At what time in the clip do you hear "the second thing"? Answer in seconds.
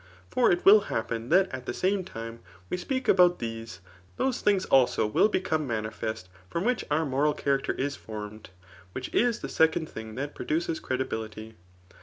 9.41-10.15